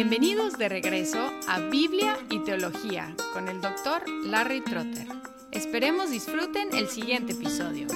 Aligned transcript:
Bienvenidos 0.00 0.56
de 0.56 0.68
regreso 0.68 1.18
a 1.48 1.58
Biblia 1.58 2.16
y 2.30 2.38
Teología 2.44 3.16
con 3.32 3.48
el 3.48 3.60
doctor 3.60 4.08
Larry 4.26 4.60
Trotter. 4.60 5.08
Esperemos 5.50 6.12
disfruten 6.12 6.68
el 6.72 6.86
siguiente 6.86 7.32
episodio. 7.32 7.88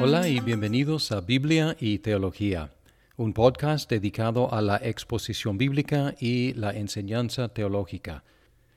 Hola 0.00 0.26
y 0.26 0.40
bienvenidos 0.40 1.12
a 1.12 1.20
Biblia 1.20 1.76
y 1.78 1.98
Teología, 1.98 2.70
un 3.18 3.34
podcast 3.34 3.90
dedicado 3.90 4.54
a 4.54 4.62
la 4.62 4.78
exposición 4.78 5.58
bíblica 5.58 6.14
y 6.18 6.54
la 6.54 6.70
enseñanza 6.70 7.50
teológica. 7.50 8.24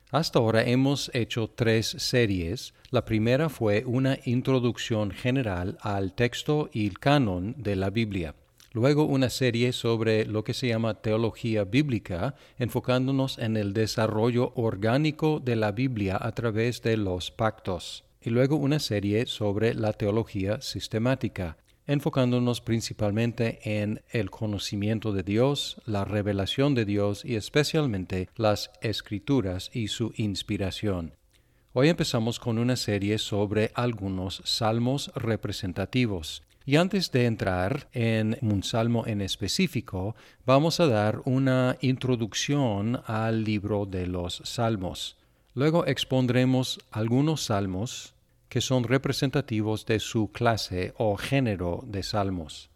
Hasta 0.09 0.39
ahora 0.39 0.63
hemos 0.63 1.11
hecho 1.13 1.49
tres 1.49 1.87
series. 1.97 2.73
La 2.91 3.03
primera 3.03 3.49
fue 3.49 3.83
una 3.85 4.17
introducción 4.23 5.11
general 5.11 5.77
al 5.81 6.13
texto 6.13 6.69
y 6.71 6.87
el 6.87 6.97
canon 6.97 7.55
de 7.57 7.75
la 7.75 7.89
Biblia. 7.89 8.33
Luego 8.71 9.03
una 9.03 9.29
serie 9.29 9.73
sobre 9.73 10.25
lo 10.25 10.45
que 10.45 10.53
se 10.53 10.69
llama 10.69 11.01
teología 11.01 11.65
bíblica, 11.65 12.35
enfocándonos 12.57 13.37
en 13.37 13.57
el 13.57 13.73
desarrollo 13.73 14.53
orgánico 14.55 15.41
de 15.41 15.57
la 15.57 15.73
Biblia 15.73 16.17
a 16.21 16.31
través 16.31 16.81
de 16.81 16.95
los 16.95 17.29
pactos. 17.29 18.05
Y 18.21 18.29
luego 18.29 18.55
una 18.55 18.79
serie 18.79 19.25
sobre 19.25 19.73
la 19.73 19.91
teología 19.91 20.61
sistemática, 20.61 21.57
enfocándonos 21.87 22.61
principalmente 22.61 23.59
en 23.63 24.01
el 24.11 24.29
conocimiento 24.29 25.13
de 25.13 25.23
Dios, 25.23 25.81
la 25.85 26.05
revelación 26.05 26.75
de 26.75 26.85
Dios 26.85 27.23
y 27.25 27.35
especialmente 27.35 28.29
las 28.35 28.69
escrituras 28.81 29.71
y 29.73 29.87
su 29.87 30.13
inspiración. 30.17 31.13
Hoy 31.73 31.89
empezamos 31.89 32.39
con 32.39 32.57
una 32.57 32.75
serie 32.75 33.17
sobre 33.17 33.71
algunos 33.73 34.41
salmos 34.45 35.11
representativos. 35.15 36.43
Y 36.65 36.75
antes 36.75 37.11
de 37.11 37.25
entrar 37.25 37.87
en 37.93 38.37
un 38.41 38.61
salmo 38.61 39.05
en 39.07 39.21
específico, 39.21 40.15
vamos 40.45 40.81
a 40.81 40.87
dar 40.87 41.21
una 41.23 41.77
introducción 41.79 43.01
al 43.05 43.45
libro 43.45 43.85
de 43.85 44.05
los 44.05 44.41
salmos. 44.43 45.15
Luego 45.53 45.85
expondremos 45.85 46.79
algunos 46.91 47.45
salmos 47.45 48.13
que 48.49 48.61
son 48.61 48.83
representativos 48.83 49.85
de 49.85 49.99
su 49.99 50.31
clase 50.31 50.93
o 50.97 51.17
género 51.17 51.83
de 51.85 52.03
salmos. 52.03 52.69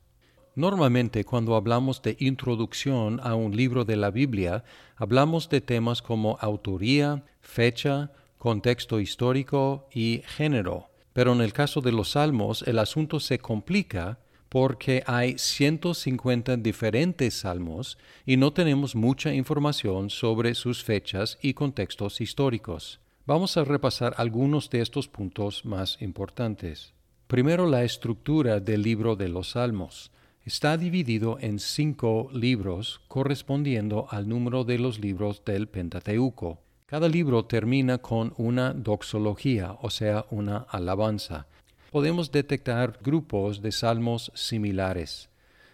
Normalmente 0.55 1.23
cuando 1.23 1.55
hablamos 1.55 2.01
de 2.01 2.17
introducción 2.19 3.19
a 3.23 3.35
un 3.35 3.55
libro 3.55 3.85
de 3.85 3.95
la 3.95 4.11
Biblia, 4.11 4.63
hablamos 4.97 5.49
de 5.49 5.61
temas 5.61 6.01
como 6.01 6.37
autoría, 6.41 7.23
fecha, 7.39 8.11
contexto 8.37 8.99
histórico 8.99 9.87
y 9.93 10.23
género. 10.25 10.89
Pero 11.13 11.33
en 11.33 11.41
el 11.41 11.53
caso 11.53 11.81
de 11.81 11.91
los 11.91 12.11
salmos 12.11 12.63
el 12.63 12.79
asunto 12.79 13.19
se 13.19 13.39
complica 13.39 14.19
porque 14.49 15.03
hay 15.07 15.37
150 15.37 16.57
diferentes 16.57 17.33
salmos 17.35 17.97
y 18.25 18.35
no 18.35 18.51
tenemos 18.51 18.95
mucha 18.95 19.33
información 19.33 20.09
sobre 20.09 20.55
sus 20.55 20.83
fechas 20.83 21.37
y 21.41 21.53
contextos 21.53 22.19
históricos. 22.19 23.00
Vamos 23.27 23.55
a 23.55 23.63
repasar 23.63 24.15
algunos 24.17 24.71
de 24.71 24.81
estos 24.81 25.07
puntos 25.07 25.63
más 25.63 26.01
importantes. 26.01 26.93
Primero, 27.27 27.67
la 27.67 27.83
estructura 27.83 28.59
del 28.59 28.81
libro 28.81 29.15
de 29.15 29.29
los 29.29 29.51
Salmos. 29.51 30.11
Está 30.43 30.75
dividido 30.75 31.37
en 31.39 31.59
cinco 31.59 32.29
libros 32.33 32.99
correspondiendo 33.07 34.07
al 34.09 34.27
número 34.27 34.63
de 34.63 34.79
los 34.79 34.99
libros 34.99 35.45
del 35.45 35.67
Pentateuco. 35.67 36.57
Cada 36.87 37.07
libro 37.07 37.45
termina 37.45 37.99
con 37.99 38.33
una 38.37 38.73
doxología, 38.73 39.77
o 39.81 39.91
sea, 39.91 40.25
una 40.31 40.65
alabanza. 40.69 41.45
Podemos 41.91 42.31
detectar 42.31 42.97
grupos 43.03 43.61
de 43.61 43.71
salmos 43.71 44.31
similares. 44.33 45.29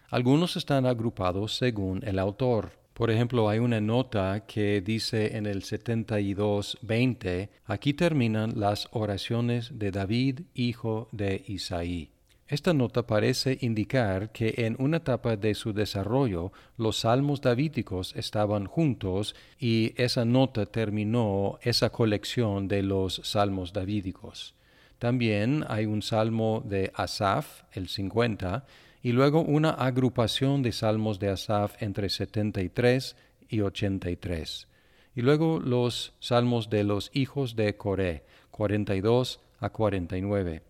Algunos 0.09 0.57
están 0.57 0.85
agrupados 0.85 1.55
según 1.55 2.03
el 2.05 2.19
autor. 2.19 2.71
Por 2.97 3.11
ejemplo, 3.11 3.47
hay 3.47 3.59
una 3.59 3.79
nota 3.79 4.43
que 4.47 4.81
dice 4.81 5.37
en 5.37 5.45
el 5.45 5.61
72.20, 5.61 7.49
aquí 7.65 7.93
terminan 7.93 8.59
las 8.59 8.87
oraciones 8.89 9.77
de 9.77 9.91
David, 9.91 10.39
hijo 10.55 11.07
de 11.11 11.43
Isaí. 11.45 12.09
Esta 12.47 12.73
nota 12.73 13.05
parece 13.05 13.59
indicar 13.61 14.31
que 14.31 14.51
en 14.65 14.75
una 14.79 14.97
etapa 14.97 15.35
de 15.35 15.53
su 15.53 15.73
desarrollo 15.73 16.51
los 16.75 17.01
salmos 17.01 17.39
davídicos 17.41 18.15
estaban 18.15 18.65
juntos 18.65 19.35
y 19.59 19.93
esa 20.01 20.25
nota 20.25 20.65
terminó 20.65 21.59
esa 21.61 21.91
colección 21.91 22.67
de 22.67 22.81
los 22.81 23.21
salmos 23.23 23.73
davídicos. 23.73 24.55
También 24.97 25.63
hay 25.67 25.85
un 25.85 26.01
salmo 26.01 26.63
de 26.65 26.91
Asaf, 26.95 27.61
el 27.73 27.89
50, 27.89 28.65
y 29.01 29.11
luego 29.11 29.41
una 29.41 29.71
agrupación 29.71 30.61
de 30.63 30.71
salmos 30.71 31.19
de 31.19 31.29
Asaf 31.29 31.81
entre 31.81 32.09
73 32.09 33.15
y 33.49 33.61
83. 33.61 34.67
Y 35.15 35.21
luego 35.21 35.59
los 35.59 36.13
salmos 36.19 36.69
de 36.69 36.83
los 36.83 37.09
hijos 37.13 37.55
de 37.55 37.75
Coré, 37.75 38.23
42 38.51 39.39
a 39.59 39.69
49. 39.69 40.63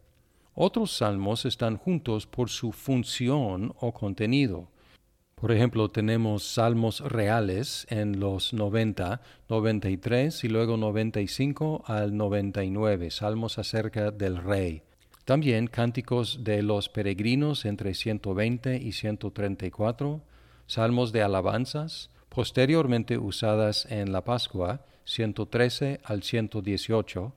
Otros 0.53 0.91
salmos 0.91 1.45
están 1.45 1.77
juntos 1.77 2.25
por 2.25 2.49
su 2.49 2.71
función 2.71 3.73
o 3.79 3.93
contenido. 3.93 4.69
Por 5.35 5.51
ejemplo, 5.51 5.89
tenemos 5.89 6.43
salmos 6.43 7.01
reales 7.01 7.85
en 7.91 8.19
los 8.19 8.53
90, 8.53 9.21
93 9.49 10.43
y 10.43 10.47
luego 10.47 10.77
95 10.77 11.83
al 11.85 12.17
99, 12.17 13.11
salmos 13.11 13.59
acerca 13.59 14.09
del 14.09 14.37
rey. 14.37 14.81
También 15.27 15.67
cánticos 15.67 16.45
de 16.45 16.63
los 16.63 16.87
peregrinos 16.87 17.65
entre 17.65 17.93
120 17.95 18.77
y 18.77 18.93
134, 18.93 20.21
salmos 20.67 21.11
de 21.11 21.21
alabanzas, 21.21 22.11
posteriormente 22.29 23.17
usadas 23.17 23.85
en 23.91 24.13
la 24.13 24.23
Pascua, 24.23 24.85
113 25.03 25.99
al 26.05 26.23
118, 26.23 27.33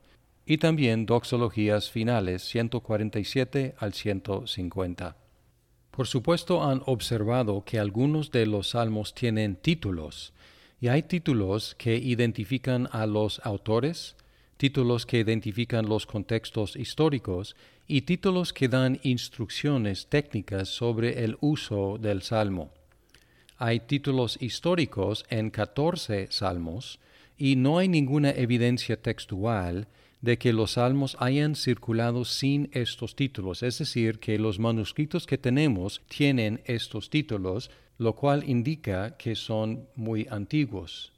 y 0.46 0.58
también 0.58 1.04
doxologías 1.04 1.90
finales, 1.90 2.42
147 2.42 3.74
al 3.76 3.92
150. 3.92 5.16
Por 5.90 6.06
supuesto 6.06 6.62
han 6.62 6.82
observado 6.86 7.64
que 7.64 7.80
algunos 7.80 8.30
de 8.30 8.46
los 8.46 8.70
salmos 8.70 9.14
tienen 9.14 9.56
títulos, 9.56 10.32
y 10.80 10.86
hay 10.86 11.02
títulos 11.02 11.74
que 11.74 11.96
identifican 11.96 12.88
a 12.92 13.06
los 13.06 13.40
autores, 13.42 14.14
títulos 14.60 15.06
que 15.06 15.20
identifican 15.20 15.88
los 15.88 16.04
contextos 16.04 16.76
históricos 16.76 17.56
y 17.88 18.02
títulos 18.02 18.52
que 18.52 18.68
dan 18.68 19.00
instrucciones 19.04 20.06
técnicas 20.08 20.68
sobre 20.68 21.24
el 21.24 21.38
uso 21.40 21.96
del 21.96 22.20
salmo. 22.20 22.70
Hay 23.56 23.80
títulos 23.80 24.36
históricos 24.38 25.24
en 25.30 25.48
14 25.48 26.26
salmos 26.30 27.00
y 27.38 27.56
no 27.56 27.78
hay 27.78 27.88
ninguna 27.88 28.32
evidencia 28.32 29.00
textual 29.00 29.88
de 30.20 30.36
que 30.36 30.52
los 30.52 30.72
salmos 30.72 31.16
hayan 31.20 31.54
circulado 31.54 32.26
sin 32.26 32.68
estos 32.74 33.16
títulos, 33.16 33.62
es 33.62 33.78
decir, 33.78 34.18
que 34.18 34.38
los 34.38 34.58
manuscritos 34.58 35.26
que 35.26 35.38
tenemos 35.38 36.02
tienen 36.06 36.60
estos 36.66 37.08
títulos, 37.08 37.70
lo 37.96 38.14
cual 38.14 38.46
indica 38.46 39.16
que 39.16 39.36
son 39.36 39.88
muy 39.96 40.26
antiguos. 40.30 41.14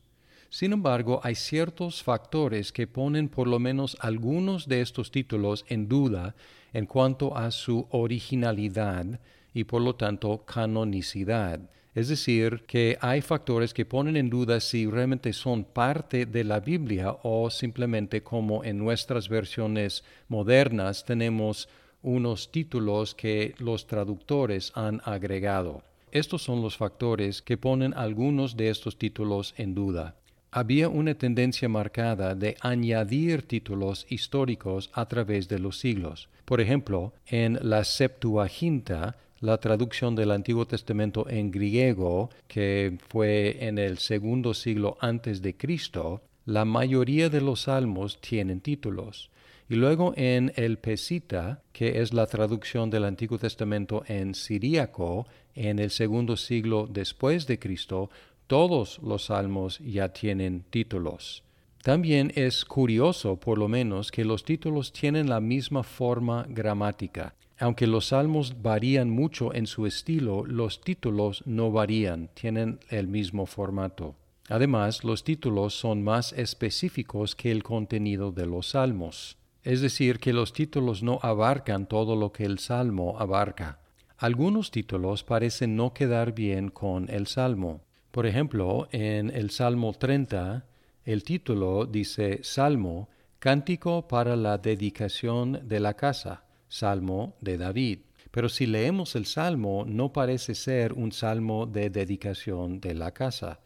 Sin 0.52 0.74
embargo, 0.74 1.18
hay 1.22 1.34
ciertos 1.34 2.02
factores 2.02 2.72
que 2.72 2.86
ponen 2.86 3.30
por 3.30 3.48
lo 3.48 3.58
menos 3.58 3.96
algunos 4.00 4.68
de 4.68 4.82
estos 4.82 5.10
títulos 5.10 5.64
en 5.66 5.88
duda 5.88 6.34
en 6.74 6.84
cuanto 6.84 7.34
a 7.34 7.50
su 7.50 7.86
originalidad 7.88 9.18
y 9.54 9.64
por 9.64 9.80
lo 9.80 9.94
tanto 9.94 10.44
canonicidad. 10.44 11.58
Es 11.94 12.08
decir, 12.08 12.64
que 12.66 12.98
hay 13.00 13.22
factores 13.22 13.72
que 13.72 13.86
ponen 13.86 14.14
en 14.18 14.28
duda 14.28 14.60
si 14.60 14.84
realmente 14.84 15.32
son 15.32 15.64
parte 15.64 16.26
de 16.26 16.44
la 16.44 16.60
Biblia 16.60 17.16
o 17.22 17.48
simplemente 17.48 18.22
como 18.22 18.62
en 18.62 18.76
nuestras 18.76 19.30
versiones 19.30 20.04
modernas 20.28 21.06
tenemos 21.06 21.66
unos 22.02 22.52
títulos 22.52 23.14
que 23.14 23.54
los 23.56 23.86
traductores 23.86 24.70
han 24.74 25.00
agregado. 25.06 25.82
Estos 26.10 26.42
son 26.42 26.60
los 26.60 26.76
factores 26.76 27.40
que 27.40 27.56
ponen 27.56 27.94
algunos 27.94 28.54
de 28.54 28.68
estos 28.68 28.98
títulos 28.98 29.54
en 29.56 29.74
duda 29.74 30.14
había 30.52 30.90
una 30.90 31.14
tendencia 31.14 31.68
marcada 31.68 32.34
de 32.34 32.56
añadir 32.60 33.42
títulos 33.42 34.06
históricos 34.10 34.90
a 34.92 35.06
través 35.06 35.48
de 35.48 35.58
los 35.58 35.78
siglos. 35.78 36.28
Por 36.44 36.60
ejemplo, 36.60 37.14
en 37.26 37.58
la 37.62 37.84
Septuaginta, 37.84 39.16
la 39.40 39.58
traducción 39.58 40.14
del 40.14 40.30
Antiguo 40.30 40.66
Testamento 40.66 41.28
en 41.28 41.50
griego, 41.50 42.28
que 42.48 42.98
fue 43.08 43.56
en 43.66 43.78
el 43.78 43.96
segundo 43.96 44.52
siglo 44.52 44.98
antes 45.00 45.40
de 45.40 45.56
Cristo, 45.56 46.20
la 46.44 46.66
mayoría 46.66 47.30
de 47.30 47.40
los 47.40 47.62
salmos 47.62 48.20
tienen 48.20 48.60
títulos. 48.60 49.30
Y 49.70 49.76
luego 49.76 50.12
en 50.16 50.52
el 50.56 50.76
Pesita, 50.76 51.62
que 51.72 52.02
es 52.02 52.12
la 52.12 52.26
traducción 52.26 52.90
del 52.90 53.04
Antiguo 53.04 53.38
Testamento 53.38 54.04
en 54.06 54.34
siríaco, 54.34 55.26
en 55.54 55.78
el 55.78 55.90
segundo 55.90 56.36
siglo 56.36 56.86
después 56.90 57.46
de 57.46 57.58
Cristo, 57.58 58.10
todos 58.52 59.00
los 59.02 59.24
salmos 59.24 59.78
ya 59.78 60.10
tienen 60.10 60.62
títulos. 60.68 61.42
También 61.82 62.30
es 62.34 62.66
curioso, 62.66 63.40
por 63.40 63.56
lo 63.56 63.66
menos, 63.66 64.10
que 64.10 64.26
los 64.26 64.44
títulos 64.44 64.92
tienen 64.92 65.30
la 65.30 65.40
misma 65.40 65.82
forma 65.82 66.44
gramática. 66.50 67.34
Aunque 67.58 67.86
los 67.86 68.08
salmos 68.08 68.60
varían 68.60 69.08
mucho 69.08 69.54
en 69.54 69.66
su 69.66 69.86
estilo, 69.86 70.44
los 70.44 70.82
títulos 70.82 71.42
no 71.46 71.72
varían, 71.72 72.28
tienen 72.34 72.78
el 72.90 73.08
mismo 73.08 73.46
formato. 73.46 74.16
Además, 74.50 75.02
los 75.02 75.24
títulos 75.24 75.72
son 75.72 76.02
más 76.02 76.34
específicos 76.34 77.34
que 77.34 77.50
el 77.52 77.62
contenido 77.62 78.32
de 78.32 78.44
los 78.44 78.72
salmos. 78.72 79.38
Es 79.62 79.80
decir, 79.80 80.18
que 80.18 80.34
los 80.34 80.52
títulos 80.52 81.02
no 81.02 81.20
abarcan 81.22 81.86
todo 81.86 82.16
lo 82.16 82.32
que 82.32 82.44
el 82.44 82.58
salmo 82.58 83.18
abarca. 83.18 83.78
Algunos 84.18 84.70
títulos 84.70 85.24
parecen 85.24 85.74
no 85.74 85.94
quedar 85.94 86.34
bien 86.34 86.68
con 86.68 87.08
el 87.08 87.26
salmo. 87.26 87.80
Por 88.12 88.26
ejemplo, 88.26 88.88
en 88.92 89.30
el 89.30 89.48
Salmo 89.48 89.94
30, 89.94 90.66
el 91.06 91.24
título 91.24 91.86
dice 91.86 92.40
Salmo, 92.42 93.08
Cántico 93.38 94.06
para 94.06 94.36
la 94.36 94.58
dedicación 94.58 95.66
de 95.66 95.80
la 95.80 95.94
casa, 95.94 96.44
Salmo 96.68 97.36
de 97.40 97.56
David. 97.56 98.00
Pero 98.30 98.50
si 98.50 98.66
leemos 98.66 99.16
el 99.16 99.24
Salmo, 99.24 99.86
no 99.88 100.12
parece 100.12 100.54
ser 100.54 100.92
un 100.92 101.10
salmo 101.10 101.64
de 101.64 101.88
dedicación 101.88 102.82
de 102.82 102.92
la 102.92 103.12
casa. 103.12 103.60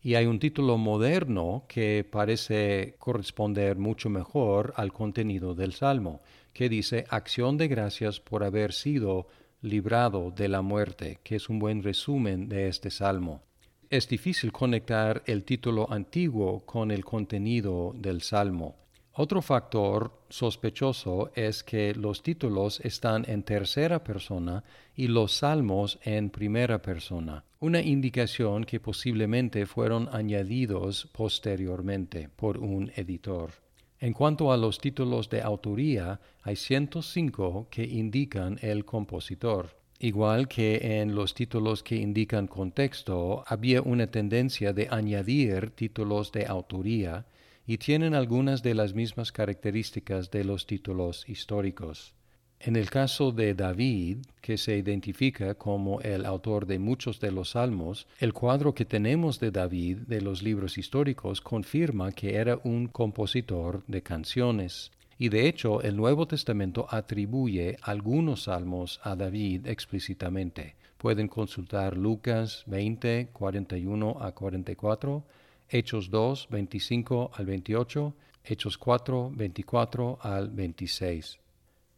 Y 0.00 0.14
hay 0.14 0.26
un 0.26 0.38
título 0.38 0.78
moderno 0.78 1.64
que 1.66 2.06
parece 2.08 2.94
corresponder 3.00 3.78
mucho 3.78 4.10
mejor 4.10 4.74
al 4.76 4.92
contenido 4.92 5.56
del 5.56 5.72
Salmo, 5.72 6.20
que 6.52 6.68
dice 6.68 7.04
Acción 7.10 7.56
de 7.56 7.66
gracias 7.66 8.20
por 8.20 8.44
haber 8.44 8.72
sido 8.72 9.26
librado 9.60 10.30
de 10.30 10.46
la 10.46 10.62
muerte, 10.62 11.18
que 11.24 11.34
es 11.34 11.48
un 11.48 11.58
buen 11.58 11.82
resumen 11.82 12.48
de 12.48 12.68
este 12.68 12.92
Salmo. 12.92 13.47
Es 13.90 14.06
difícil 14.06 14.52
conectar 14.52 15.22
el 15.24 15.44
título 15.44 15.90
antiguo 15.90 16.60
con 16.66 16.90
el 16.90 17.06
contenido 17.06 17.94
del 17.96 18.20
Salmo. 18.20 18.76
Otro 19.14 19.40
factor 19.40 20.12
sospechoso 20.28 21.30
es 21.34 21.64
que 21.64 21.94
los 21.94 22.22
títulos 22.22 22.80
están 22.80 23.24
en 23.26 23.42
tercera 23.42 24.04
persona 24.04 24.62
y 24.94 25.06
los 25.06 25.32
salmos 25.32 25.98
en 26.02 26.28
primera 26.28 26.82
persona, 26.82 27.42
una 27.60 27.80
indicación 27.80 28.64
que 28.64 28.78
posiblemente 28.78 29.64
fueron 29.64 30.10
añadidos 30.12 31.08
posteriormente 31.10 32.28
por 32.28 32.58
un 32.58 32.92
editor. 32.94 33.52
En 34.00 34.12
cuanto 34.12 34.52
a 34.52 34.58
los 34.58 34.78
títulos 34.78 35.30
de 35.30 35.40
autoría, 35.40 36.20
hay 36.42 36.56
105 36.56 37.68
que 37.70 37.84
indican 37.84 38.58
el 38.60 38.84
compositor. 38.84 39.78
Igual 40.00 40.46
que 40.46 41.00
en 41.00 41.16
los 41.16 41.34
títulos 41.34 41.82
que 41.82 41.96
indican 41.96 42.46
contexto, 42.46 43.42
había 43.46 43.82
una 43.82 44.06
tendencia 44.06 44.72
de 44.72 44.86
añadir 44.90 45.70
títulos 45.70 46.30
de 46.30 46.46
autoría 46.46 47.26
y 47.66 47.78
tienen 47.78 48.14
algunas 48.14 48.62
de 48.62 48.74
las 48.74 48.94
mismas 48.94 49.32
características 49.32 50.30
de 50.30 50.44
los 50.44 50.66
títulos 50.66 51.28
históricos. 51.28 52.14
En 52.60 52.76
el 52.76 52.90
caso 52.90 53.30
de 53.30 53.54
David, 53.54 54.18
que 54.40 54.56
se 54.56 54.76
identifica 54.76 55.54
como 55.54 56.00
el 56.00 56.26
autor 56.26 56.66
de 56.66 56.78
muchos 56.78 57.20
de 57.20 57.30
los 57.30 57.50
salmos, 57.50 58.06
el 58.18 58.32
cuadro 58.32 58.74
que 58.74 58.84
tenemos 58.84 59.38
de 59.38 59.50
David 59.50 59.98
de 60.06 60.20
los 60.20 60.42
libros 60.42 60.78
históricos 60.78 61.40
confirma 61.40 62.10
que 62.12 62.34
era 62.34 62.60
un 62.64 62.88
compositor 62.88 63.84
de 63.86 64.02
canciones. 64.02 64.90
Y 65.18 65.30
de 65.30 65.48
hecho 65.48 65.82
el 65.82 65.96
Nuevo 65.96 66.26
Testamento 66.26 66.86
atribuye 66.88 67.76
algunos 67.82 68.44
salmos 68.44 69.00
a 69.02 69.16
David 69.16 69.66
explícitamente. 69.66 70.76
Pueden 70.96 71.28
consultar 71.28 71.96
Lucas 71.96 72.62
20, 72.66 73.30
41 73.32 74.16
a 74.20 74.32
44, 74.32 75.24
Hechos 75.68 76.10
2, 76.10 76.48
25 76.50 77.30
al 77.34 77.46
28, 77.46 78.14
Hechos 78.44 78.78
4, 78.78 79.32
24 79.34 80.18
al 80.22 80.48
26. 80.50 81.38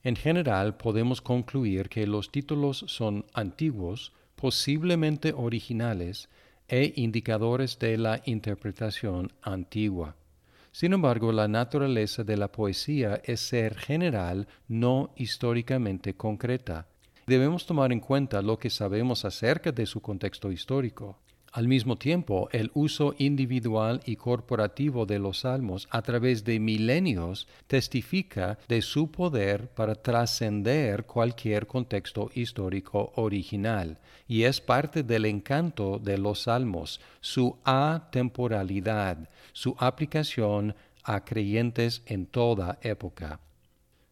En 0.02 0.16
general 0.16 0.76
podemos 0.76 1.20
concluir 1.20 1.88
que 1.88 2.06
los 2.06 2.32
títulos 2.32 2.84
son 2.88 3.26
antiguos, 3.34 4.12
posiblemente 4.34 5.34
originales, 5.34 6.28
e 6.70 6.92
indicadores 6.96 7.78
de 7.80 7.98
la 7.98 8.22
interpretación 8.24 9.32
antigua. 9.42 10.14
Sin 10.72 10.92
embargo, 10.92 11.32
la 11.32 11.48
naturaleza 11.48 12.22
de 12.22 12.36
la 12.36 12.52
poesía 12.52 13.20
es 13.24 13.40
ser 13.40 13.76
general, 13.76 14.46
no 14.68 15.12
históricamente 15.16 16.14
concreta. 16.14 16.86
Debemos 17.26 17.66
tomar 17.66 17.92
en 17.92 18.00
cuenta 18.00 18.40
lo 18.40 18.58
que 18.58 18.70
sabemos 18.70 19.24
acerca 19.24 19.72
de 19.72 19.86
su 19.86 20.00
contexto 20.00 20.50
histórico. 20.52 21.18
Al 21.52 21.66
mismo 21.66 21.96
tiempo, 21.96 22.48
el 22.52 22.70
uso 22.74 23.16
individual 23.18 24.02
y 24.06 24.14
corporativo 24.14 25.04
de 25.04 25.18
los 25.18 25.40
salmos 25.40 25.88
a 25.90 26.00
través 26.00 26.44
de 26.44 26.60
milenios 26.60 27.48
testifica 27.66 28.56
de 28.68 28.82
su 28.82 29.10
poder 29.10 29.68
para 29.68 29.96
trascender 29.96 31.06
cualquier 31.06 31.66
contexto 31.66 32.30
histórico 32.34 33.12
original 33.16 33.98
y 34.28 34.44
es 34.44 34.60
parte 34.60 35.02
del 35.02 35.24
encanto 35.24 35.98
de 35.98 36.18
los 36.18 36.42
salmos, 36.42 37.00
su 37.20 37.58
atemporalidad, 37.64 39.28
su 39.52 39.74
aplicación 39.80 40.76
a 41.02 41.24
creyentes 41.24 42.02
en 42.06 42.26
toda 42.26 42.78
época. 42.82 43.40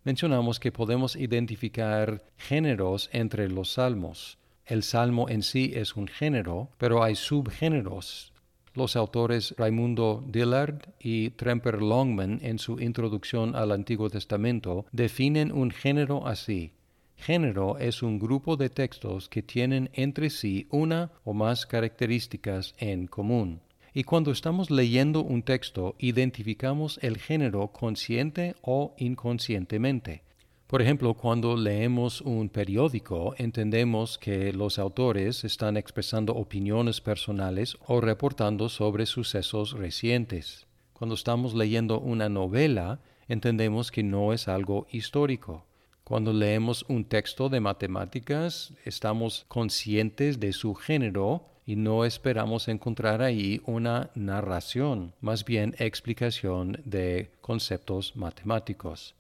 Mencionamos 0.03 0.59
que 0.59 0.73
podemos 0.73 1.15
identificar 1.15 2.25
géneros 2.37 3.11
entre 3.13 3.49
los 3.49 3.75
salmos. 3.75 4.38
El 4.69 4.83
salmo 4.83 5.31
en 5.31 5.43
sí 5.43 5.73
es 5.75 5.97
un 5.97 6.07
género, 6.09 6.69
pero 6.77 7.03
hay 7.03 7.15
subgéneros. 7.15 8.35
Los 8.75 8.97
autores 8.97 9.55
Raimundo 9.57 10.23
Dillard 10.29 10.91
y 11.01 11.31
Tremper 11.31 11.81
Longman 11.81 12.41
en 12.43 12.59
su 12.59 12.79
introducción 12.79 13.57
al 13.57 13.73
Antiguo 13.73 14.11
Testamento 14.11 14.85
definen 14.93 15.53
un 15.53 15.71
género 15.71 16.27
así. 16.27 16.73
Género 17.17 17.79
es 17.79 18.03
un 18.03 18.19
grupo 18.19 18.59
de 18.59 18.69
textos 18.69 19.31
que 19.31 19.43
tienen 19.43 19.89
entre 19.95 20.29
sí 20.29 20.67
una 20.71 21.13
o 21.25 21.33
más 21.33 21.65
características 21.65 22.75
en 22.77 23.07
común. 23.07 23.63
Y 23.95 24.05
cuando 24.05 24.31
estamos 24.31 24.71
leyendo 24.71 25.25
un 25.25 25.45
texto, 25.45 25.97
identificamos 25.99 26.99
el 27.01 27.17
género 27.17 27.69
consciente 27.69 28.55
o 28.61 28.95
inconscientemente. 28.99 30.28
Por 30.69 30.83
ejemplo, 30.83 31.15
cuando 31.15 31.57
leemos 31.57 32.21
un 32.21 32.51
periódico, 32.51 33.35
entendemos 33.39 34.19
que 34.19 34.53
los 34.53 34.79
autores 34.79 35.43
están 35.45 35.79
expresando 35.79 36.35
opiniones 36.35 37.01
personales 37.01 37.79
o 37.87 38.03
reportando 38.03 38.69
sobre 38.69 39.07
sucesos 39.07 39.73
recientes. 39.73 40.67
Cuando 40.93 41.15
estamos 41.15 41.55
leyendo 41.55 41.99
una 41.99 42.29
novela, 42.29 43.01
entendemos 43.29 43.91
que 43.91 44.03
no 44.03 44.35
es 44.35 44.47
algo 44.47 44.87
histórico. 44.91 45.65
Cuando 46.05 46.35
leemos 46.35 46.85
un 46.87 47.07
texto 47.07 47.49
de 47.49 47.61
matemáticas, 47.61 48.75
estamos 48.85 49.47
conscientes 49.49 50.39
de 50.39 50.53
su 50.53 50.75
género 50.75 51.47
y 51.65 51.77
no 51.77 52.05
esperamos 52.05 52.69
encontrar 52.69 53.23
ahí 53.23 53.63
una 53.65 54.11
narración, 54.15 55.15
más 55.23 55.47
bien 55.47 55.75
explicación 55.79 56.83
de 56.85 57.31
conceptos 57.41 58.15
matemáticos. 58.17 59.15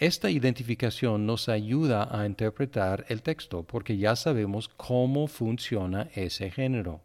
Esta 0.00 0.30
identificación 0.30 1.26
nos 1.26 1.50
ayuda 1.50 2.08
a 2.10 2.24
interpretar 2.24 3.04
el 3.10 3.20
texto 3.20 3.64
porque 3.64 3.98
ya 3.98 4.16
sabemos 4.16 4.66
cómo 4.66 5.26
funciona 5.26 6.08
ese 6.14 6.50
género. 6.50 7.02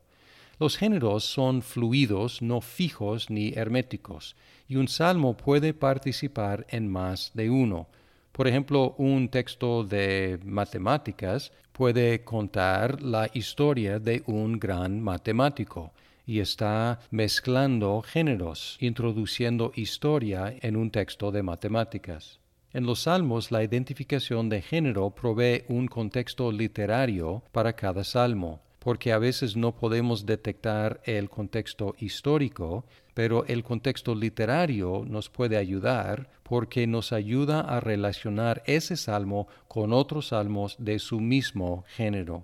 Los 0.59 0.77
géneros 0.77 1.25
son 1.25 1.61
fluidos, 1.61 2.41
no 2.41 2.61
fijos 2.61 3.29
ni 3.29 3.49
herméticos, 3.49 4.37
y 4.69 4.77
un 4.77 4.87
salmo 4.87 5.35
puede 5.35 5.73
participar 5.73 6.65
en 6.69 6.87
más 6.87 7.31
de 7.33 7.49
uno. 7.49 7.89
Por 8.31 8.47
ejemplo, 8.47 8.95
un 8.97 9.27
texto 9.27 9.83
de 9.83 10.39
matemáticas 10.45 11.51
puede 11.73 12.23
contar 12.23 13.01
la 13.01 13.29
historia 13.33 13.99
de 13.99 14.23
un 14.25 14.57
gran 14.57 15.01
matemático 15.01 15.91
y 16.25 16.39
está 16.39 17.01
mezclando 17.11 18.01
géneros, 18.03 18.77
introduciendo 18.79 19.73
historia 19.75 20.55
en 20.61 20.77
un 20.77 20.91
texto 20.91 21.33
de 21.33 21.43
matemáticas. 21.43 22.39
En 22.75 22.85
los 22.85 23.03
salmos 23.03 23.51
la 23.51 23.63
identificación 23.63 24.49
de 24.49 24.61
género 24.61 25.11
provee 25.11 25.63
un 25.69 25.87
contexto 25.87 26.51
literario 26.51 27.41
para 27.53 27.71
cada 27.71 28.03
salmo, 28.03 28.59
porque 28.79 29.13
a 29.13 29.17
veces 29.17 29.55
no 29.55 29.77
podemos 29.77 30.25
detectar 30.25 30.99
el 31.05 31.29
contexto 31.29 31.95
histórico, 31.99 32.83
pero 33.13 33.45
el 33.45 33.63
contexto 33.63 34.13
literario 34.13 35.05
nos 35.07 35.29
puede 35.29 35.55
ayudar 35.55 36.29
porque 36.43 36.85
nos 36.85 37.13
ayuda 37.13 37.61
a 37.61 37.79
relacionar 37.79 38.61
ese 38.65 38.97
salmo 38.97 39.47
con 39.69 39.93
otros 39.93 40.27
salmos 40.27 40.75
de 40.77 40.99
su 40.99 41.21
mismo 41.21 41.85
género. 41.87 42.43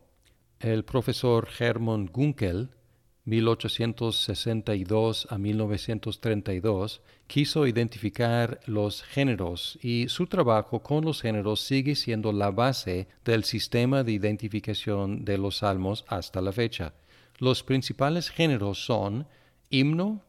El 0.61 0.85
profesor 0.85 1.49
Hermann 1.59 2.05
Gunkel 2.05 2.69
1862 3.25 5.27
a 5.29 5.37
1932, 5.37 7.01
quiso 7.27 7.67
identificar 7.67 8.59
los 8.65 9.03
géneros 9.03 9.77
y 9.81 10.07
su 10.09 10.25
trabajo 10.25 10.81
con 10.81 11.05
los 11.05 11.21
géneros 11.21 11.61
sigue 11.61 11.95
siendo 11.95 12.31
la 12.31 12.49
base 12.49 13.07
del 13.23 13.43
sistema 13.43 14.03
de 14.03 14.13
identificación 14.13 15.23
de 15.23 15.37
los 15.37 15.57
salmos 15.57 16.03
hasta 16.07 16.41
la 16.41 16.51
fecha. 16.51 16.93
Los 17.37 17.61
principales 17.63 18.29
géneros 18.29 18.83
son 18.83 19.27
himno, 19.69 20.23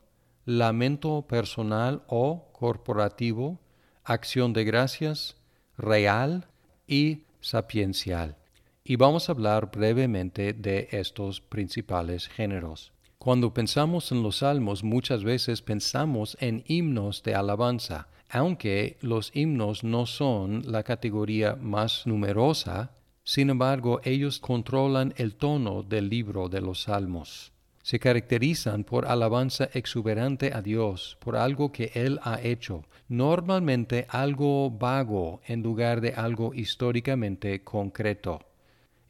lamento 0.44 1.22
personal 1.22 2.02
o 2.08 2.50
corporativo, 2.52 3.58
acción 4.04 4.52
de 4.52 4.64
gracias, 4.64 5.36
real 5.78 6.46
y 6.86 7.22
sapiencial. 7.40 8.36
Y 8.84 8.96
vamos 8.96 9.28
a 9.28 9.32
hablar 9.32 9.70
brevemente 9.70 10.54
de 10.54 10.88
estos 10.90 11.40
principales 11.40 12.26
géneros. 12.26 12.92
Cuando 13.16 13.54
pensamos 13.54 14.10
en 14.10 14.24
los 14.24 14.38
salmos 14.38 14.82
muchas 14.82 15.22
veces 15.22 15.62
pensamos 15.62 16.36
en 16.40 16.64
himnos 16.66 17.22
de 17.22 17.36
alabanza, 17.36 18.08
aunque 18.28 18.98
los 19.00 19.30
himnos 19.36 19.84
no 19.84 20.06
son 20.06 20.64
la 20.66 20.82
categoría 20.82 21.54
más 21.54 22.08
numerosa, 22.08 22.90
sin 23.22 23.50
embargo 23.50 24.00
ellos 24.02 24.40
controlan 24.40 25.14
el 25.16 25.36
tono 25.36 25.84
del 25.84 26.08
libro 26.08 26.48
de 26.48 26.60
los 26.60 26.82
salmos. 26.82 27.52
Se 27.84 28.00
caracterizan 28.00 28.82
por 28.82 29.06
alabanza 29.06 29.68
exuberante 29.74 30.52
a 30.52 30.60
Dios, 30.60 31.16
por 31.20 31.36
algo 31.36 31.70
que 31.70 31.92
Él 31.94 32.18
ha 32.24 32.40
hecho, 32.40 32.82
normalmente 33.08 34.06
algo 34.08 34.72
vago 34.72 35.40
en 35.46 35.62
lugar 35.62 36.00
de 36.00 36.14
algo 36.14 36.52
históricamente 36.52 37.62
concreto. 37.62 38.40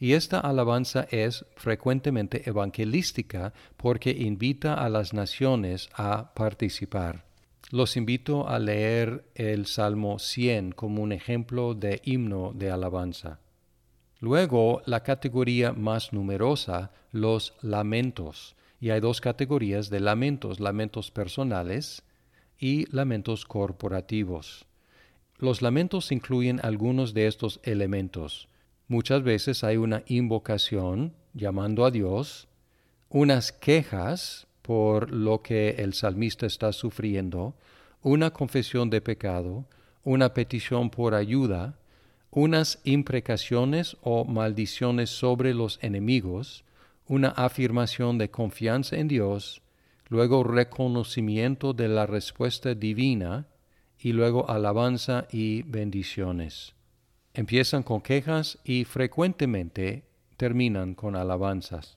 Y 0.03 0.15
esta 0.15 0.41
alabanza 0.41 1.07
es 1.13 1.47
frecuentemente 1.55 2.43
evangelística 2.51 3.53
porque 3.77 4.11
invita 4.11 4.75
a 4.75 4.89
las 4.89 5.15
naciones 5.15 5.91
a 5.95 6.35
participar. 6.35 7.25
Los 7.71 7.97
invito 7.97 8.49
a 8.49 8.59
leer 8.59 9.25
el 9.37 9.67
Salmo 9.67 10.19
100 10.19 10.73
como 10.73 11.05
un 11.05 11.13
ejemplo 11.13 11.75
de 11.75 12.01
himno 12.03 12.51
de 12.53 12.73
alabanza. 12.73 13.39
Luego, 14.19 14.83
la 14.87 15.05
categoría 15.05 15.73
más 15.73 16.13
numerosa, 16.13 16.91
los 17.13 17.55
lamentos. 17.63 18.57
Y 18.81 18.91
hay 18.91 18.99
dos 18.99 19.21
categorías 19.21 19.89
de 19.89 20.01
lamentos, 20.01 20.59
lamentos 20.59 21.13
personales 21.13 22.03
y 22.59 22.93
lamentos 22.93 23.45
corporativos. 23.45 24.67
Los 25.39 25.63
lamentos 25.63 26.11
incluyen 26.11 26.59
algunos 26.65 27.15
de 27.15 27.29
estos 27.29 27.61
elementos. 27.63 28.49
Muchas 28.93 29.23
veces 29.23 29.65
hay 29.65 29.79
una 29.79 30.03
invocación 30.07 31.15
llamando 31.33 31.87
a 31.87 31.91
Dios, 31.91 32.47
unas 33.09 33.51
quejas 33.51 34.47
por 34.61 35.11
lo 35.11 35.41
que 35.41 35.77
el 35.79 35.95
salmista 35.95 36.45
está 36.45 36.75
sufriendo, 36.75 37.55
una 38.03 38.35
confesión 38.35 38.91
de 38.91 39.01
pecado, 39.01 39.65
una 40.05 40.35
petición 40.35 40.91
por 40.91 41.15
ayuda, 41.15 41.79
unas 42.31 42.81
imprecaciones 42.85 43.97
o 44.03 44.27
maldiciones 44.27 45.09
sobre 45.09 45.55
los 45.55 45.79
enemigos, 45.81 46.63
una 47.07 47.29
afirmación 47.29 48.19
de 48.19 48.31
confianza 48.31 48.97
en 48.97 49.09
Dios, 49.09 49.63
luego 50.11 50.45
reconocimiento 50.45 51.73
de 51.73 51.89
la 51.89 52.05
respuesta 52.05 52.75
divina 52.75 53.47
y 53.99 54.13
luego 54.13 54.51
alabanza 54.51 55.29
y 55.33 55.63
bendiciones. 55.63 56.75
Empiezan 57.35 57.83
con 57.83 58.03
quejas 58.03 58.59
y 58.63 58.85
frecuentemente 58.85 60.05
terminan 60.37 60.95
con 60.95 61.17
alabanzas. 61.17 61.97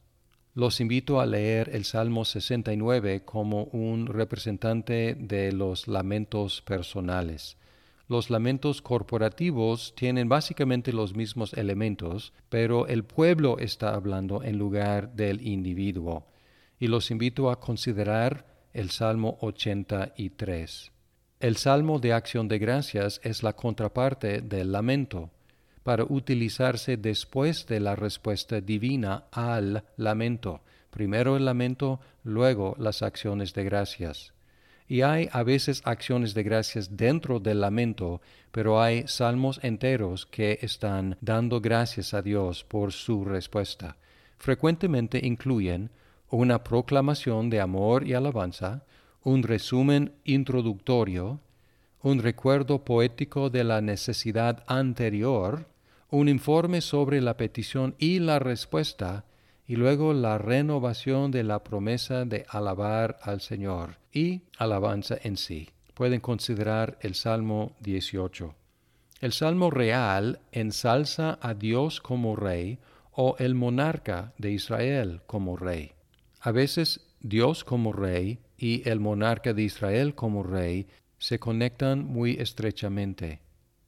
Los 0.54 0.80
invito 0.80 1.20
a 1.20 1.26
leer 1.26 1.72
el 1.74 1.84
Salmo 1.84 2.24
69 2.24 3.26
como 3.26 3.66
un 3.66 4.08
representante 4.08 5.14
de 5.20 5.52
los 5.52 5.90
lamentos 5.90 6.62
personales. 6.62 7.58
Los 8.08 8.30
lamentos 8.30 8.82
corporativos 8.82 9.94
tienen 9.96 10.30
básicamente 10.30 10.94
los 10.94 11.16
mismos 11.16 11.54
elementos, 11.54 12.32
pero 12.48 12.88
el 12.88 13.04
pueblo 13.04 13.58
está 13.60 13.94
hablando 13.94 14.42
en 14.42 14.58
lugar 14.58 15.16
del 15.16 15.46
individuo. 15.46 16.28
Y 16.80 16.88
los 16.88 17.12
invito 17.12 17.50
a 17.50 17.60
considerar 17.60 18.46
el 18.72 18.90
Salmo 18.90 19.38
83. 19.42 20.95
El 21.46 21.58
salmo 21.58 22.00
de 22.00 22.12
acción 22.12 22.48
de 22.48 22.58
gracias 22.58 23.22
es 23.24 23.44
la 23.44 23.54
contraparte 23.54 24.42
del 24.42 24.72
lamento, 24.72 25.30
para 25.84 26.04
utilizarse 26.04 26.98
después 26.98 27.68
de 27.68 27.80
la 27.80 27.96
respuesta 27.96 28.62
divina 28.62 29.26
al 29.32 29.84
lamento. 29.96 30.62
Primero 30.90 31.38
el 31.38 31.46
lamento, 31.46 32.00
luego 32.24 32.76
las 32.80 33.04
acciones 33.04 33.54
de 33.54 33.64
gracias. 33.64 34.34
Y 34.88 35.04
hay 35.04 35.30
a 35.32 35.44
veces 35.44 35.84
acciones 35.86 36.34
de 36.34 36.42
gracias 36.42 36.98
dentro 36.98 37.40
del 37.40 37.62
lamento, 37.62 38.22
pero 38.52 38.82
hay 38.82 39.08
salmos 39.08 39.60
enteros 39.62 40.26
que 40.26 40.58
están 40.64 41.16
dando 41.22 41.62
gracias 41.62 42.16
a 42.16 42.24
Dios 42.24 42.64
por 42.64 42.92
su 42.92 43.24
respuesta. 43.24 43.98
Frecuentemente 44.40 45.20
incluyen 45.24 45.92
una 46.32 46.64
proclamación 46.64 47.52
de 47.52 47.62
amor 47.62 48.08
y 48.08 48.16
alabanza, 48.16 48.84
un 49.26 49.42
resumen 49.42 50.14
introductorio, 50.24 51.40
un 52.04 52.20
recuerdo 52.20 52.86
poético 52.86 53.50
de 53.50 53.64
la 53.64 53.82
necesidad 53.82 54.64
anterior, 54.68 55.68
un 56.12 56.30
informe 56.30 56.80
sobre 56.80 57.20
la 57.22 57.36
petición 57.36 57.96
y 57.98 58.20
la 58.20 58.38
respuesta, 58.38 59.26
y 59.68 59.78
luego 59.78 60.14
la 60.14 60.38
renovación 60.38 61.32
de 61.32 61.44
la 61.44 61.64
promesa 61.64 62.24
de 62.24 62.46
alabar 62.50 63.18
al 63.24 63.42
Señor 63.42 63.98
y 64.14 64.44
alabanza 64.60 65.18
en 65.24 65.38
sí. 65.38 65.70
Pueden 65.96 66.22
considerar 66.22 67.00
el 67.02 67.16
Salmo 67.16 67.76
18. 67.80 68.54
El 69.22 69.34
Salmo 69.34 69.72
real 69.72 70.40
ensalza 70.52 71.40
a 71.42 71.56
Dios 71.56 72.00
como 72.00 72.36
rey 72.36 72.78
o 73.12 73.38
el 73.40 73.56
monarca 73.56 74.34
de 74.38 74.52
Israel 74.52 75.22
como 75.26 75.58
rey. 75.58 75.94
A 76.42 76.52
veces 76.52 77.02
Dios 77.22 77.64
como 77.64 77.92
rey 77.92 78.38
y 78.66 78.82
el 78.90 79.00
monarca 79.00 79.54
de 79.54 79.62
Israel 79.62 80.16
como 80.16 80.42
rey 80.42 80.88
se 81.20 81.38
conectan 81.38 82.04
muy 82.04 82.32
estrechamente. 82.32 83.40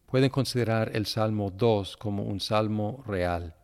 Pueden 0.05 0.29
considerar 0.29 0.91
el 0.93 1.07
Salmo 1.07 1.49
2 1.49 1.97
como 1.97 2.21
un 2.21 2.39
salmo 2.39 3.03
real. 3.07 3.55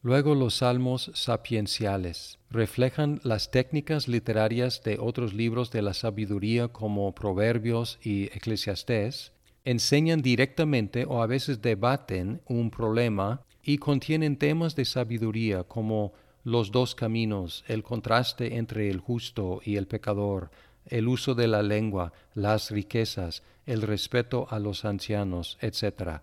Luego 0.00 0.34
los 0.34 0.54
salmos 0.54 1.10
sapienciales 1.12 2.38
reflejan 2.48 3.20
las 3.22 3.50
técnicas 3.50 4.08
literarias 4.08 4.82
de 4.82 4.96
otros 4.98 5.34
libros 5.34 5.70
de 5.72 5.82
la 5.82 5.92
sabiduría 5.92 6.68
como 6.68 7.14
Proverbios 7.14 7.98
y 8.02 8.24
Eclesiastés, 8.34 9.32
enseñan 9.66 10.22
directamente 10.22 11.04
o 11.06 11.22
a 11.22 11.26
veces 11.26 11.60
debaten 11.60 12.40
un 12.46 12.70
problema 12.70 13.42
y 13.62 13.76
contienen 13.76 14.38
temas 14.38 14.74
de 14.74 14.86
sabiduría 14.86 15.64
como 15.64 16.14
los 16.46 16.70
dos 16.70 16.94
caminos, 16.94 17.64
el 17.66 17.82
contraste 17.82 18.56
entre 18.56 18.88
el 18.88 19.00
justo 19.00 19.60
y 19.64 19.74
el 19.74 19.88
pecador, 19.88 20.52
el 20.84 21.08
uso 21.08 21.34
de 21.34 21.48
la 21.48 21.60
lengua, 21.60 22.12
las 22.34 22.70
riquezas, 22.70 23.42
el 23.66 23.82
respeto 23.82 24.46
a 24.48 24.60
los 24.60 24.84
ancianos, 24.84 25.58
etc. 25.60 26.20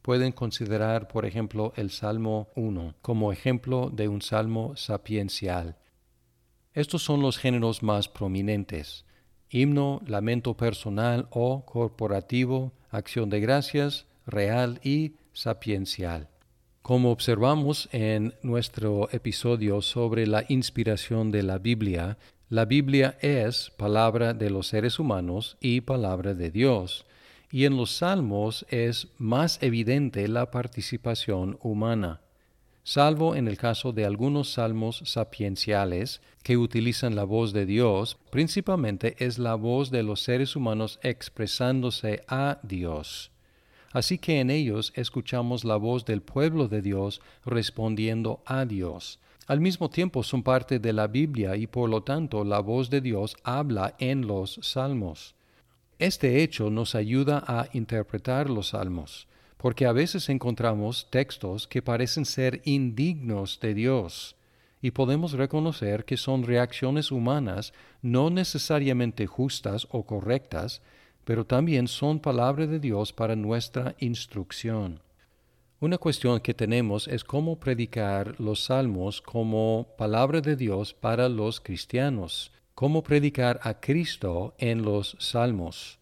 Pueden 0.00 0.30
considerar, 0.30 1.08
por 1.08 1.26
ejemplo, 1.26 1.72
el 1.74 1.90
Salmo 1.90 2.50
1 2.54 2.94
como 3.02 3.32
ejemplo 3.32 3.90
de 3.92 4.06
un 4.06 4.22
salmo 4.22 4.76
sapiencial. 4.76 5.74
Estos 6.72 7.02
son 7.02 7.20
los 7.20 7.36
géneros 7.36 7.82
más 7.82 8.08
prominentes. 8.08 9.04
Himno, 9.50 10.02
lamento 10.06 10.56
personal 10.56 11.26
o 11.30 11.66
corporativo, 11.66 12.70
acción 12.90 13.28
de 13.28 13.40
gracias, 13.40 14.06
real 14.24 14.78
y 14.84 15.16
sapiencial. 15.32 16.28
Como 16.84 17.12
observamos 17.12 17.88
en 17.92 18.34
nuestro 18.42 19.08
episodio 19.10 19.80
sobre 19.80 20.26
la 20.26 20.44
inspiración 20.50 21.30
de 21.30 21.42
la 21.42 21.56
Biblia, 21.56 22.18
la 22.50 22.66
Biblia 22.66 23.16
es 23.22 23.72
palabra 23.78 24.34
de 24.34 24.50
los 24.50 24.66
seres 24.66 24.98
humanos 24.98 25.56
y 25.62 25.80
palabra 25.80 26.34
de 26.34 26.50
Dios, 26.50 27.06
y 27.50 27.64
en 27.64 27.78
los 27.78 27.90
salmos 27.90 28.66
es 28.68 29.08
más 29.16 29.62
evidente 29.62 30.28
la 30.28 30.50
participación 30.50 31.58
humana, 31.62 32.20
salvo 32.82 33.34
en 33.34 33.48
el 33.48 33.56
caso 33.56 33.94
de 33.94 34.04
algunos 34.04 34.52
salmos 34.52 35.00
sapienciales 35.06 36.20
que 36.42 36.58
utilizan 36.58 37.16
la 37.16 37.24
voz 37.24 37.54
de 37.54 37.64
Dios, 37.64 38.18
principalmente 38.28 39.16
es 39.24 39.38
la 39.38 39.54
voz 39.54 39.90
de 39.90 40.02
los 40.02 40.20
seres 40.20 40.54
humanos 40.54 41.00
expresándose 41.02 42.24
a 42.28 42.58
Dios. 42.62 43.30
Así 43.94 44.18
que 44.18 44.40
en 44.40 44.50
ellos 44.50 44.92
escuchamos 44.96 45.64
la 45.64 45.76
voz 45.76 46.04
del 46.04 46.20
pueblo 46.20 46.66
de 46.66 46.82
Dios 46.82 47.22
respondiendo 47.46 48.42
a 48.44 48.64
Dios. 48.64 49.20
Al 49.46 49.60
mismo 49.60 49.88
tiempo 49.88 50.24
son 50.24 50.42
parte 50.42 50.80
de 50.80 50.92
la 50.92 51.06
Biblia 51.06 51.54
y 51.54 51.68
por 51.68 51.88
lo 51.88 52.02
tanto 52.02 52.42
la 52.44 52.58
voz 52.58 52.90
de 52.90 53.00
Dios 53.00 53.36
habla 53.44 53.94
en 54.00 54.26
los 54.26 54.58
salmos. 54.62 55.36
Este 56.00 56.42
hecho 56.42 56.70
nos 56.70 56.96
ayuda 56.96 57.44
a 57.46 57.68
interpretar 57.72 58.50
los 58.50 58.70
salmos, 58.70 59.28
porque 59.58 59.86
a 59.86 59.92
veces 59.92 60.28
encontramos 60.28 61.08
textos 61.08 61.68
que 61.68 61.80
parecen 61.80 62.24
ser 62.24 62.62
indignos 62.64 63.60
de 63.60 63.74
Dios, 63.74 64.34
y 64.82 64.90
podemos 64.90 65.34
reconocer 65.34 66.04
que 66.04 66.16
son 66.16 66.42
reacciones 66.42 67.12
humanas 67.12 67.72
no 68.02 68.28
necesariamente 68.28 69.26
justas 69.28 69.86
o 69.92 70.04
correctas, 70.04 70.82
pero 71.24 71.44
también 71.46 71.88
son 71.88 72.20
palabra 72.20 72.66
de 72.66 72.78
Dios 72.78 73.12
para 73.12 73.36
nuestra 73.36 73.94
instrucción. 73.98 75.00
Una 75.80 75.98
cuestión 75.98 76.40
que 76.40 76.54
tenemos 76.54 77.08
es 77.08 77.24
cómo 77.24 77.58
predicar 77.58 78.40
los 78.40 78.64
salmos 78.64 79.20
como 79.20 79.88
palabra 79.98 80.40
de 80.40 80.56
Dios 80.56 80.94
para 80.94 81.28
los 81.28 81.60
cristianos, 81.60 82.52
cómo 82.74 83.02
predicar 83.02 83.60
a 83.62 83.80
Cristo 83.80 84.54
en 84.58 84.82
los 84.82 85.16
salmos. 85.18 85.98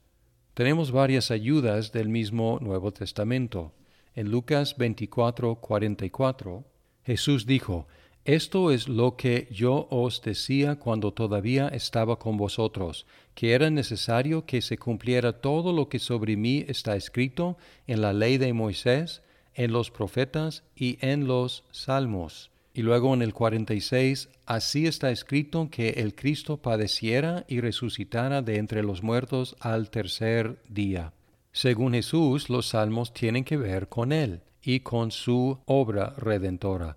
Tenemos 0.54 0.92
varias 0.92 1.30
ayudas 1.30 1.92
del 1.92 2.08
mismo 2.08 2.58
Nuevo 2.60 2.92
Testamento. 2.92 3.72
En 4.14 4.30
Lucas 4.30 4.76
24, 4.76 5.56
44, 5.56 6.64
Jesús 7.04 7.46
dijo, 7.46 7.86
Esto 8.24 8.70
es 8.70 8.86
lo 8.86 9.16
que 9.16 9.48
yo 9.50 9.88
os 9.90 10.22
decía 10.22 10.76
cuando 10.76 11.12
todavía 11.12 11.66
estaba 11.66 12.20
con 12.20 12.36
vosotros, 12.36 13.04
que 13.34 13.52
era 13.52 13.68
necesario 13.68 14.46
que 14.46 14.62
se 14.62 14.78
cumpliera 14.78 15.40
todo 15.40 15.72
lo 15.72 15.88
que 15.88 15.98
sobre 15.98 16.36
mí 16.36 16.64
está 16.68 16.94
escrito 16.94 17.56
en 17.88 18.00
la 18.00 18.12
ley 18.12 18.38
de 18.38 18.52
Moisés, 18.52 19.22
en 19.54 19.72
los 19.72 19.90
profetas 19.90 20.62
y 20.76 20.98
en 21.00 21.26
los 21.26 21.64
salmos. 21.72 22.52
Y 22.72 22.82
luego 22.82 23.12
en 23.12 23.22
el 23.22 23.34
46, 23.34 24.28
así 24.46 24.86
está 24.86 25.10
escrito 25.10 25.68
que 25.68 25.90
el 25.90 26.14
Cristo 26.14 26.58
padeciera 26.58 27.44
y 27.48 27.60
resucitara 27.60 28.40
de 28.40 28.58
entre 28.58 28.84
los 28.84 29.02
muertos 29.02 29.56
al 29.58 29.90
tercer 29.90 30.62
día. 30.68 31.12
Según 31.50 31.94
Jesús, 31.94 32.48
los 32.48 32.68
salmos 32.68 33.12
tienen 33.12 33.42
que 33.42 33.56
ver 33.56 33.88
con 33.88 34.12
Él 34.12 34.42
y 34.62 34.78
con 34.80 35.10
su 35.10 35.58
obra 35.66 36.14
redentora. 36.16 36.96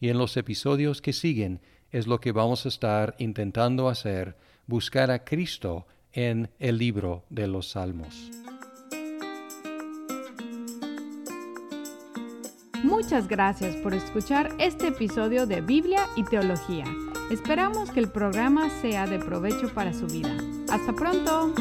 Y 0.00 0.08
en 0.08 0.18
los 0.18 0.36
episodios 0.36 1.02
que 1.02 1.12
siguen 1.12 1.60
es 1.90 2.06
lo 2.06 2.20
que 2.20 2.32
vamos 2.32 2.66
a 2.66 2.68
estar 2.68 3.14
intentando 3.18 3.88
hacer, 3.88 4.36
buscar 4.66 5.10
a 5.10 5.24
Cristo 5.24 5.86
en 6.12 6.50
el 6.58 6.78
libro 6.78 7.24
de 7.30 7.46
los 7.46 7.70
salmos. 7.70 8.30
Muchas 12.84 13.26
gracias 13.26 13.74
por 13.76 13.92
escuchar 13.92 14.54
este 14.58 14.88
episodio 14.88 15.46
de 15.46 15.60
Biblia 15.60 16.06
y 16.16 16.24
Teología. 16.24 16.84
Esperamos 17.30 17.90
que 17.90 18.00
el 18.00 18.10
programa 18.10 18.70
sea 18.80 19.06
de 19.06 19.18
provecho 19.18 19.72
para 19.74 19.92
su 19.92 20.06
vida. 20.06 20.36
Hasta 20.70 20.92
pronto. 20.92 21.52